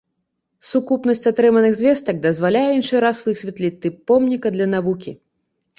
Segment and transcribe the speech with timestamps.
[0.69, 5.11] Сукупнасць атрыманых звестак дазваляе іншы раз высветліць тып помніка для навукі.